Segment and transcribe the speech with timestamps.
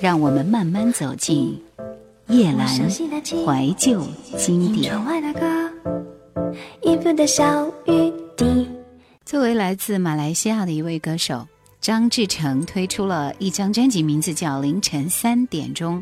[0.00, 1.60] 让我们慢慢走进
[2.28, 4.92] 叶阑怀旧经典。
[9.24, 11.46] 作为来自马来西亚的一位歌手，
[11.80, 15.98] 张志成推出了一张专辑，名字叫《凌晨三点钟》。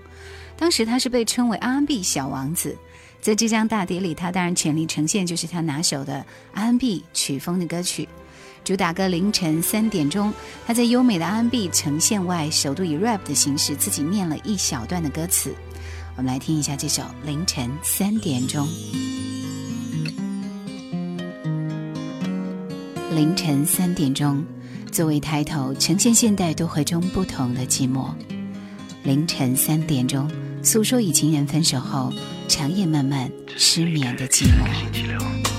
[0.56, 2.76] 当时他是被称为 R&B 小王子，
[3.20, 8.08] 在这张大碟里，他当然全力呈现就是他拿手的 R&B 曲风的歌曲。
[8.64, 10.30] 主打歌《凌晨三点钟》，
[10.66, 15.54] 他在优美的 R&B 呈现外，首度以 rap 的形式自己念了一小段的歌词。
[16.16, 18.66] 我们来听一下这首《凌晨三点钟》。
[23.14, 24.42] 凌晨三点钟，
[24.90, 28.14] 作为抬头，呈现现代都会中不同的寂寞。
[29.02, 30.26] 凌晨三点钟，
[30.62, 32.10] 诉说与情人分手后
[32.48, 35.53] 长夜漫漫失眠的寂寞。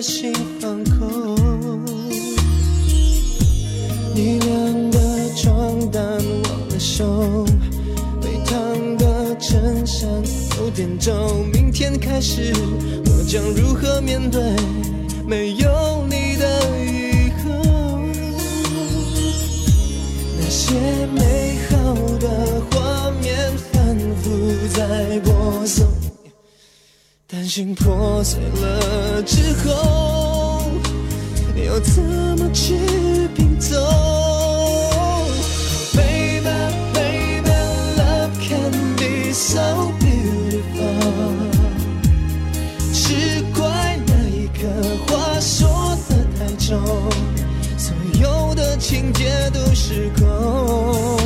[0.00, 1.36] 心放空。
[4.14, 7.44] 你晾的床单忘了收，
[8.20, 10.08] 被烫的衬衫
[10.58, 11.12] 有点皱。
[11.52, 12.52] 明天开始，
[13.06, 14.40] 我将如何面对
[15.26, 17.50] 没有你的以后？
[20.38, 20.74] 那些
[21.14, 22.28] 美好的
[22.70, 24.28] 画面反复
[24.74, 26.09] 在播送。
[27.76, 30.62] 破碎了之后，
[31.64, 32.74] 要怎么去
[33.36, 33.76] 拼凑
[35.94, 36.42] ？Baby,
[36.92, 37.50] baby,
[37.96, 40.90] love can be so beautiful。
[42.92, 44.66] 只怪那一刻
[45.06, 46.82] 话说的太重，
[47.78, 51.19] 所有的情节都失控。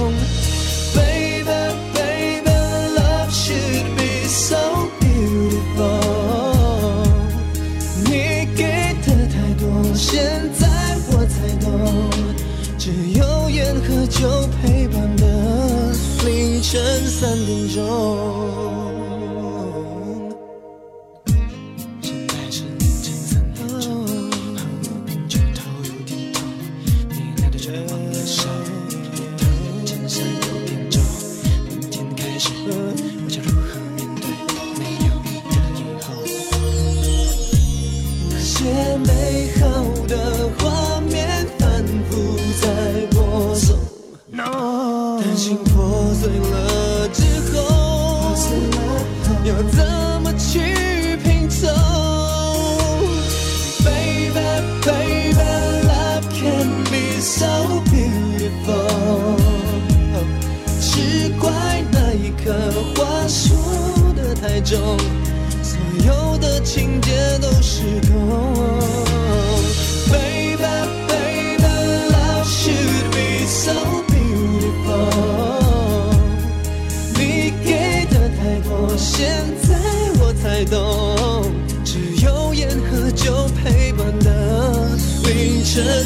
[16.74, 18.23] 人三点钟。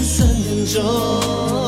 [0.02, 1.67] 三点钟。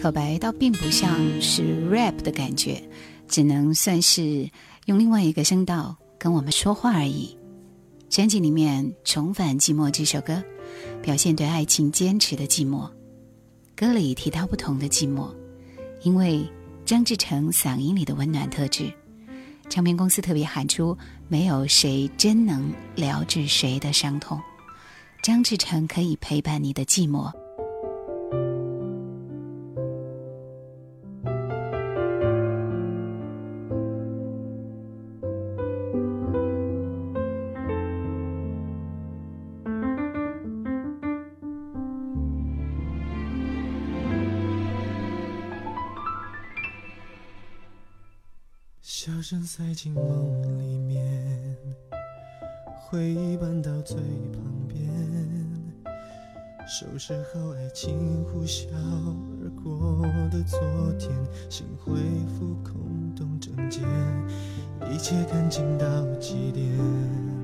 [0.00, 2.82] 口白倒并不像是 rap 的感觉，
[3.28, 4.48] 只能算是
[4.86, 7.36] 用另外一个声道跟我们说话而已。
[8.08, 10.42] 专辑里面《重返寂寞》这首歌，
[11.02, 12.90] 表现对爱情坚持的寂寞。
[13.76, 15.28] 歌里提到不同的寂寞，
[16.02, 16.50] 因为
[16.86, 18.90] 张志成嗓音里的温暖特质，
[19.68, 20.96] 唱片公司特别喊出
[21.28, 24.40] ：“没有谁真能疗治谁的伤痛，
[25.22, 27.30] 张志成可以陪伴你的寂寞。”
[49.52, 51.04] 塞进梦里面，
[52.86, 54.88] 回忆搬到最旁边，
[56.68, 58.68] 收拾好爱情呼啸
[59.42, 60.60] 而过的昨
[61.00, 61.10] 天，
[61.48, 61.94] 心恢
[62.38, 63.80] 复空洞整洁，
[64.88, 67.39] 一切干净到极点。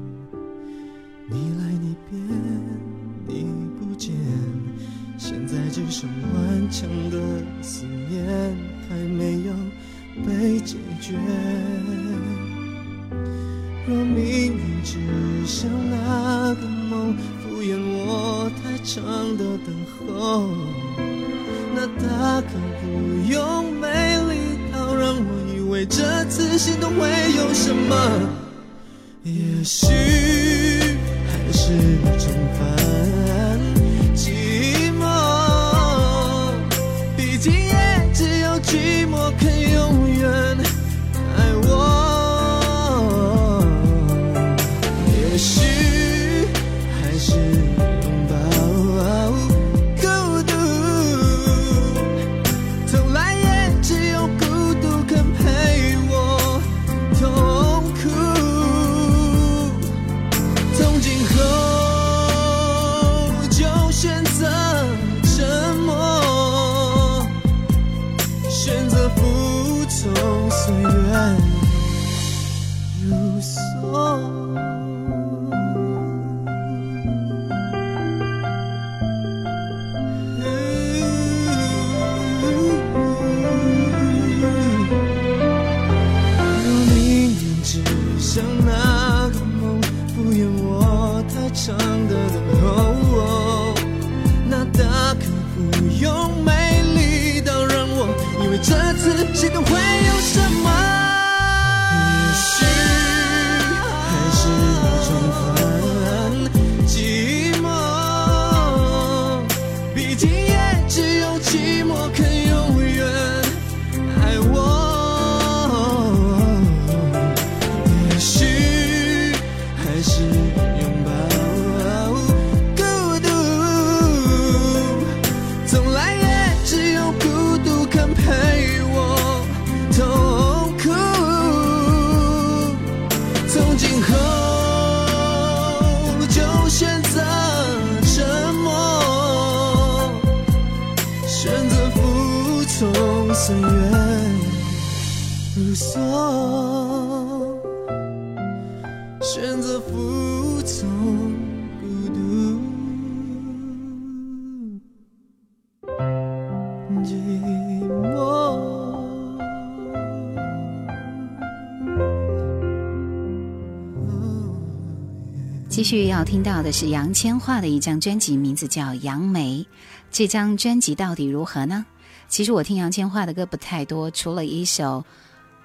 [165.87, 169.65] 续要听到的是杨千嬅的一张专辑，名字叫《杨梅》。
[170.11, 171.87] 这张专辑到底如何呢？
[172.27, 174.99] 其实我听杨千嬅的歌不太多，除了一首《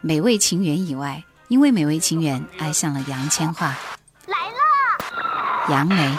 [0.02, 3.62] 美味情缘》以外，因为《美味情缘》爱上了杨千嬅。
[4.28, 6.16] 来了，杨梅。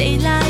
[0.00, 0.49] 谁来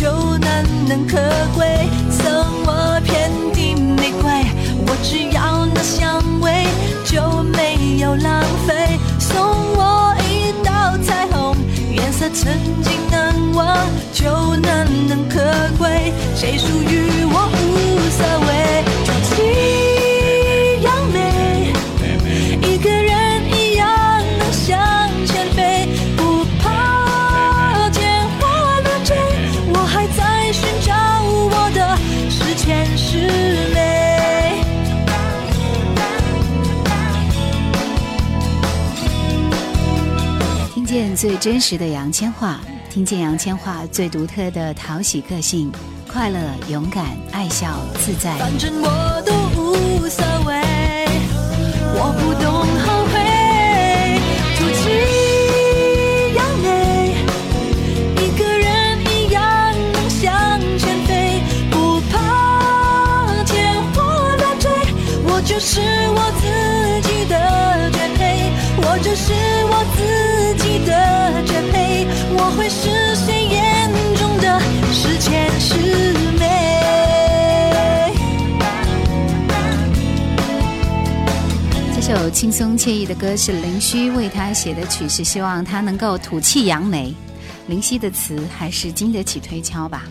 [0.00, 1.18] 就难能可
[1.54, 1.90] 贵。
[2.08, 2.24] 赠
[2.64, 4.32] 我片地玫瑰，
[4.86, 6.64] 我只要那香味，
[7.04, 8.98] 就没有浪费。
[9.18, 9.38] 送
[9.76, 11.54] 我一道彩虹，
[11.94, 12.50] 颜色曾
[12.82, 13.76] 经难忘，
[14.14, 15.38] 就难能可
[15.76, 16.14] 贵。
[16.34, 17.19] 谁属于
[41.20, 42.54] 最真实的杨千嬅，
[42.88, 45.70] 听见杨千嬅最独特的讨喜个性，
[46.10, 48.38] 快乐、勇敢、爱笑、自在。
[48.38, 50.56] 反正我都无所谓，
[51.92, 52.50] 我不懂
[52.86, 53.20] 后悔。
[54.56, 54.88] 就这
[56.38, 57.12] 样美，
[58.16, 59.44] 一个人一样
[59.92, 64.00] 能向前飞，不怕天花
[64.38, 64.70] 乱坠。
[65.26, 65.82] 我就是
[66.14, 66.48] 我自
[67.06, 67.34] 己的
[67.92, 69.34] 绝配，我就是
[69.66, 70.29] 我自己，
[72.60, 74.60] 会是谁眼中的
[74.92, 78.12] 是甜是美。
[81.94, 87.14] 这首轻松惬意的歌是林夕为他写的曲，是希望他能够吐气扬眉。
[87.66, 90.04] 林夕的词还是经得起推敲吧。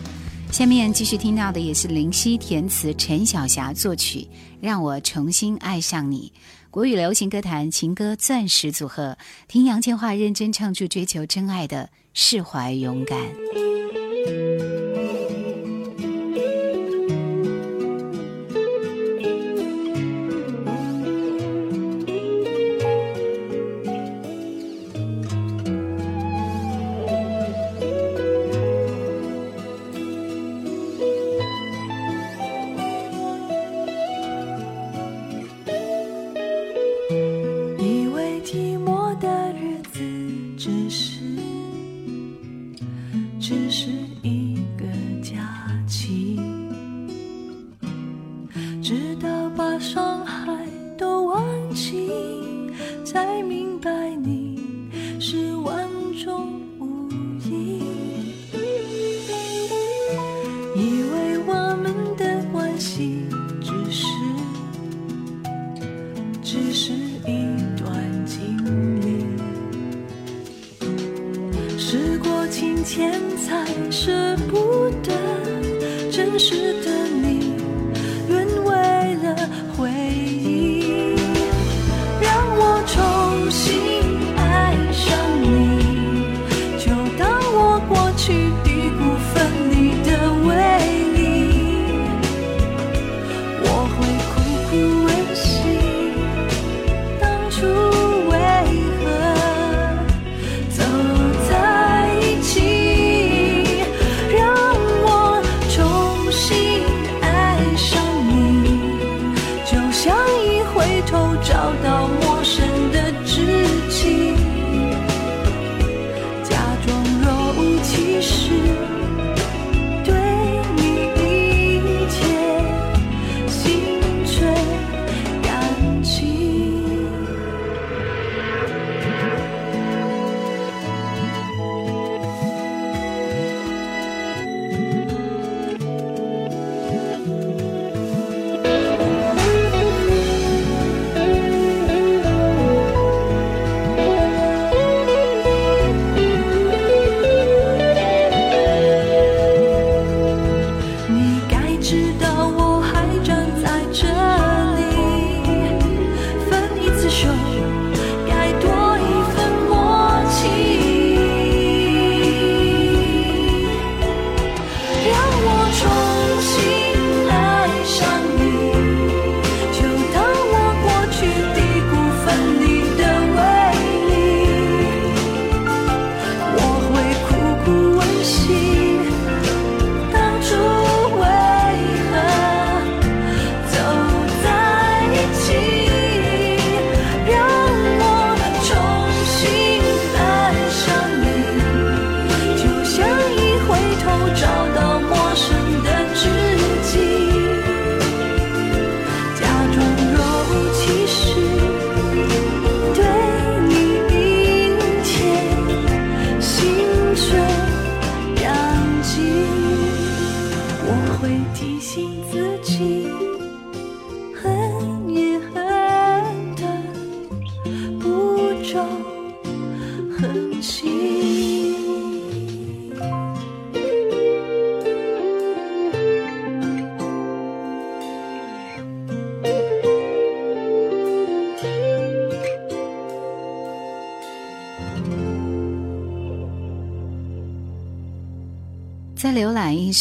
[0.50, 4.26] 下面继续听到的也是林夕填词，陈小霞作曲，
[4.60, 6.32] 让我重新爱上你。
[6.72, 13.18] 国语流行歌坛情歌钻石组合，听杨千嬅认真唱出追求真爱的释怀勇敢。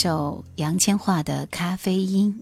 [0.02, 2.34] 首杨千嬅的《咖啡因》。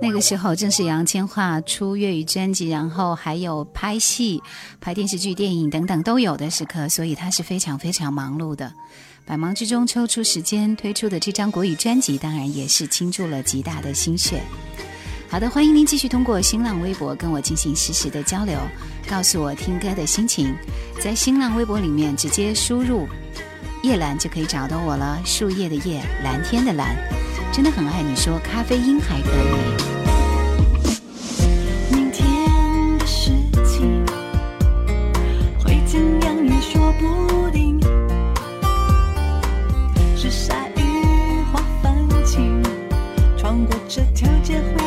[0.00, 4.40] 那个时候正是杨千嬅出粤语专辑，然后还有拍戏、
[4.80, 8.72] 拍电视剧、电影等等都有的时刻，所以她是非常非常忙碌的。
[9.24, 14.40] 百忙之中抽出时间推出的这张国语专辑，当然也是倾注了极大的心血。
[15.28, 18.56] 好的，欢迎您继续通过新浪微博跟我进行实时的交流，
[19.08, 20.54] 告诉我听歌的心情。
[21.02, 23.08] 在新浪微博里面直接输入
[23.86, 26.96] “叶兰”就可以找到我了，树叶的叶，蓝天的蓝。
[27.52, 29.44] 真的很爱你说咖啡因还可以。
[31.94, 33.30] 明天的事
[33.64, 34.04] 情
[35.62, 37.80] 会怎样也说不定，
[40.16, 40.80] 是下雨
[41.52, 42.60] 或放晴，
[43.38, 44.85] 穿过这条街会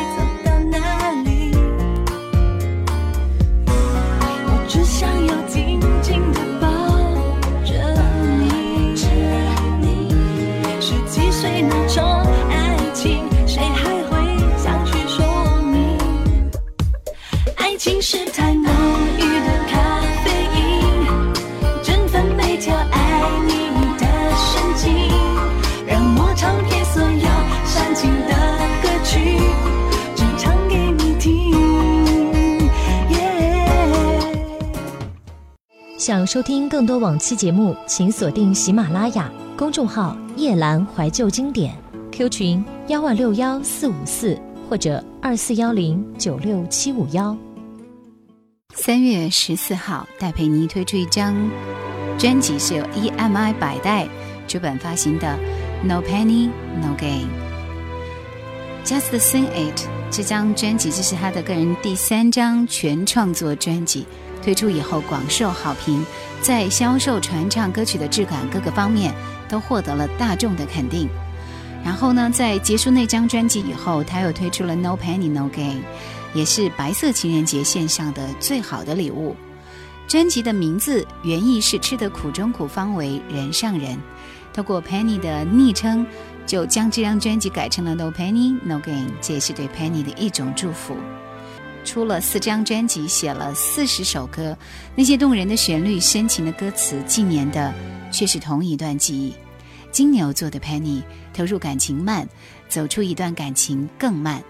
[36.30, 41.76] 收听更多往期节目，请锁定喜马拉雅公众号“夜阑怀旧经典
[42.12, 47.36] ”，Q 群幺万六幺四五四或者二四幺零九六七五幺。
[48.76, 51.34] 三月十四号，戴佩妮推出一张
[52.16, 54.06] 专辑，是由 EMI 百代
[54.46, 55.36] 出版发行的
[55.84, 56.48] 《No Penny
[56.80, 57.24] No Gain》。
[58.84, 59.80] Just Sing It
[60.12, 64.06] 这张专辑，这是他的个人第三张全创作专辑，
[64.42, 66.04] 推出以后广受好评，
[66.40, 69.14] 在销售、传唱歌曲的质感各个方面
[69.48, 71.08] 都获得了大众的肯定。
[71.84, 75.76] 然后呢，在结束那张专辑以后，他又推出了《No Penny No Gain》。
[76.32, 79.34] 也是白色情人节献上的最好的礼物。
[80.06, 83.98] 专辑的名字原意是“吃得苦中苦，方为人上人”。
[84.54, 86.06] 透过 Penny 的昵称，
[86.46, 90.96] 就将这张专辑改成了 No Penny No Gain，这也是对 Penny 的一种祝福。
[91.84, 94.56] 出了四张专辑，写了四十首歌，
[94.94, 97.72] 那些动人的旋律、深情的歌词，纪念的
[98.12, 99.34] 却是同一段记忆。
[99.90, 101.02] 金牛座的 Penny
[101.34, 102.28] 投入感情慢，
[102.68, 104.42] 走出一段感情更慢。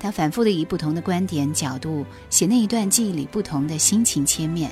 [0.00, 4.70] 他反复的以不同的观点角度写那一段记忆里不同的心情切面，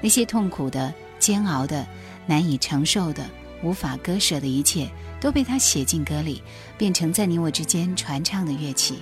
[0.00, 1.86] 那些痛苦的、煎熬的、
[2.26, 3.24] 难以承受的、
[3.62, 6.42] 无法割舍的一切，都被他写进歌里，
[6.76, 8.98] 变成在你我之间传唱的乐器。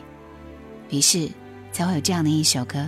[0.89, 1.29] 于是，
[1.81, 2.87] 都会有这样的一首歌。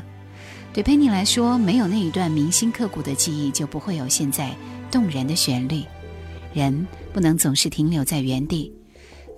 [0.75, 4.55] 对佩妮来说，没有那一段铭心刻骨的记忆，就不会有现在
[4.91, 5.83] 动人的旋律。
[6.53, 8.71] 人不能总是停留在原地。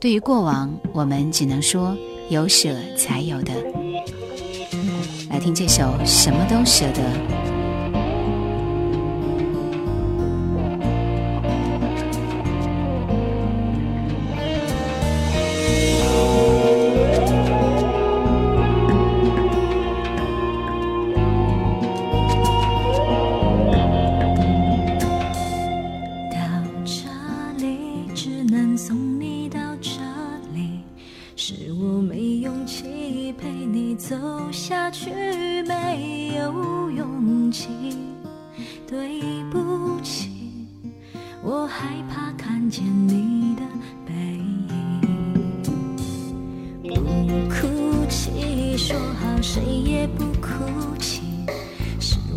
[0.01, 1.97] 对于过往，我们只能说。
[2.31, 3.53] 有舍才有得，
[5.29, 7.03] 来听这首《什么都舍得》。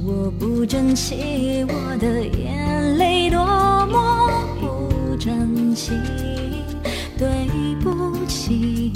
[0.10, 3.40] 我不争气，我的眼泪多
[3.88, 5.92] 么不争气。
[7.18, 7.28] 对
[7.82, 8.94] 不起，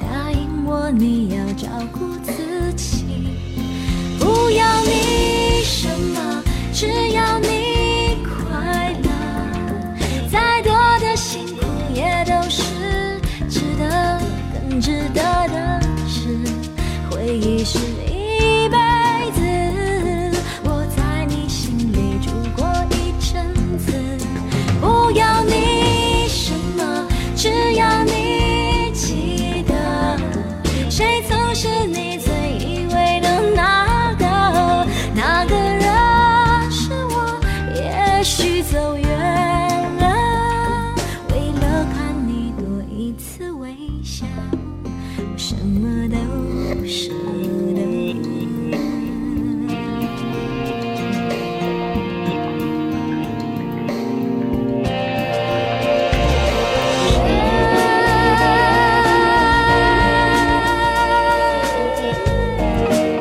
[0.00, 2.00] 答应我你要照顾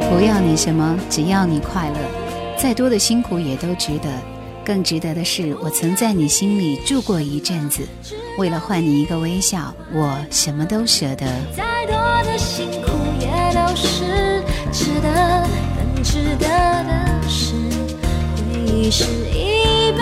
[0.09, 1.95] 不要你什么，只要你快乐。
[2.57, 4.09] 再多的辛苦也都值得，
[4.63, 7.85] 更值得的是，我曾在你心里住过一阵子。
[8.37, 11.72] 为了换你一个微笑，我什么都舍得。
[11.93, 17.53] 多的辛苦也都是值得，更值得的是，
[18.35, 19.99] 回忆是一杯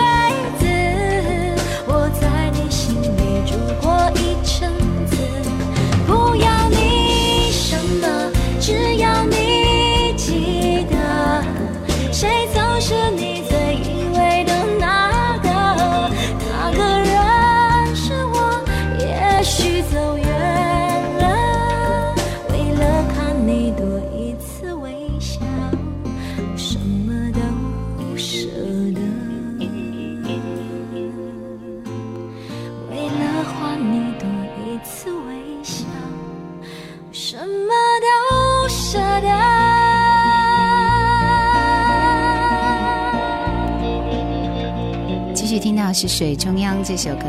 [46.02, 47.26] 是《水中央》这首歌，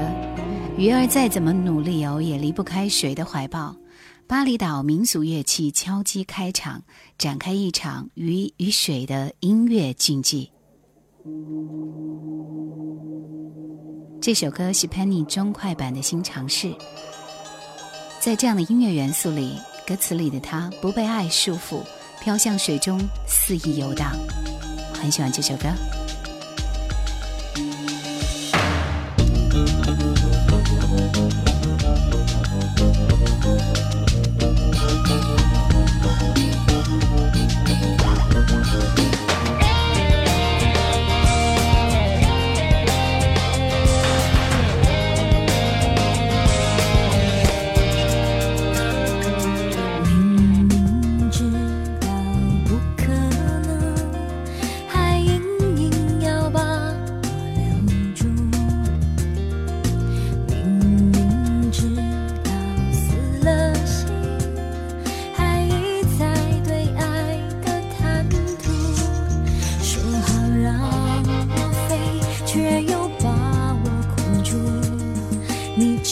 [0.77, 3.75] 鱼儿再怎么努力哦，也离不开水的怀抱。
[4.25, 6.81] 巴厘岛民俗乐器敲击开场，
[7.19, 10.51] 展开一场鱼与水的音乐竞技。
[14.19, 16.73] 这首歌是 Penny 中快版的新尝试，
[18.19, 19.53] 在这样的音乐元素里，
[19.85, 21.83] 歌词里的他不被爱束缚，
[22.19, 24.13] 飘向水中肆意游荡。
[24.95, 25.67] 很喜欢这首歌。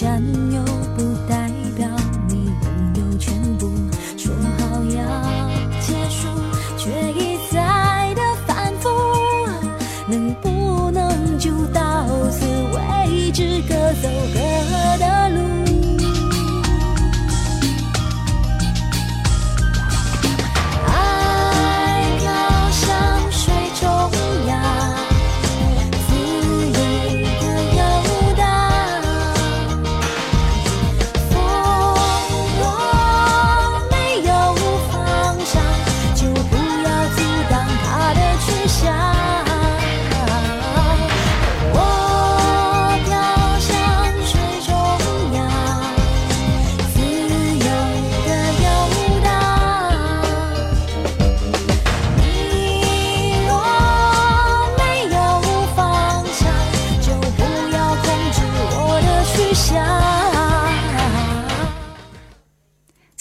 [0.03, 0.40] 你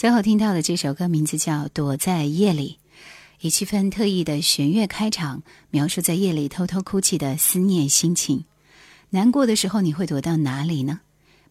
[0.00, 2.78] 最后听到的这首歌名字叫《躲在夜里》，
[3.42, 8.46] 以气氛特意的弦乐开场，描述在夜里偷偷哭泣的思念心情。
[9.10, 11.00] 难过的时候，你会躲到哪里呢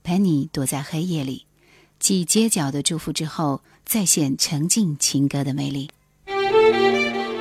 [0.01, 1.45] 陪你躲在黑夜里，
[1.99, 5.91] 继街角的祝福之后，再现沉浸情歌的魅力。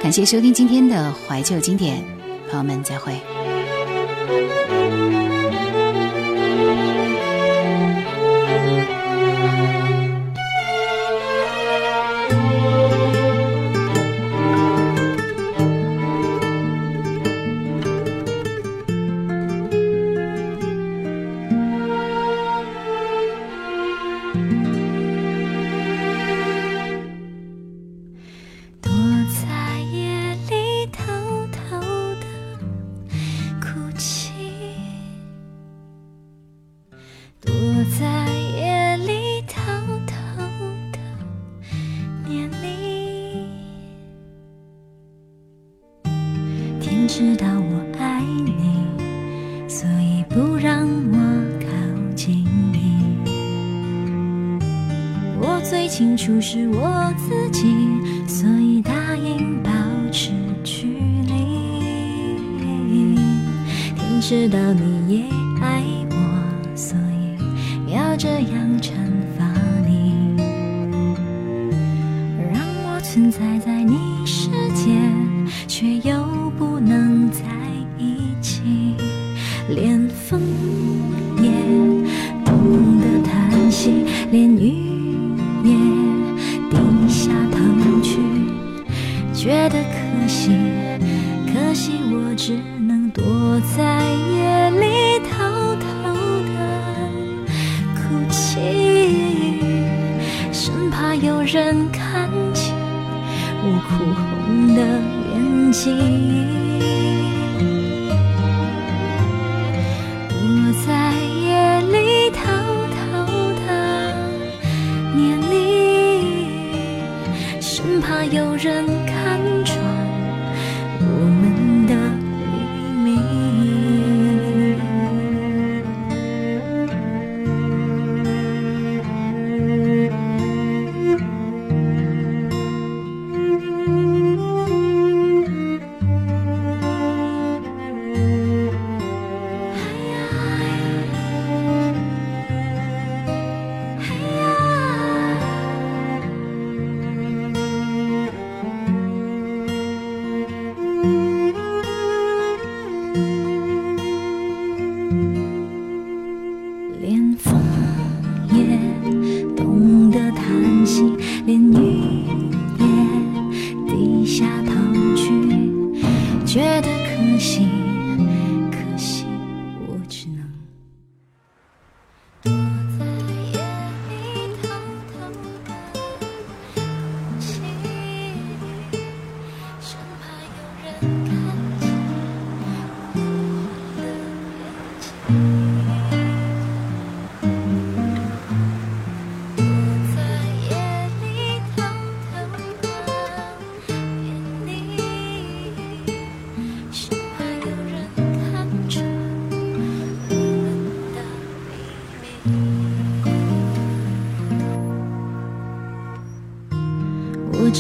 [0.03, 2.05] 感谢收听今天的怀旧经典，
[2.51, 3.19] 朋友们再会。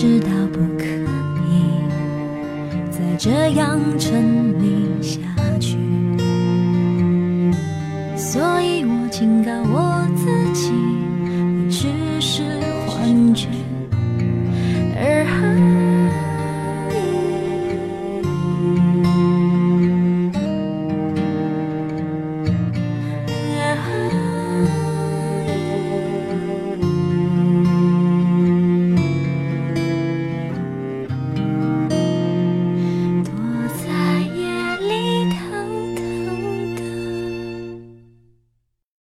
[0.00, 0.84] 知道不可
[1.50, 1.74] 以
[2.88, 4.47] 再这样沉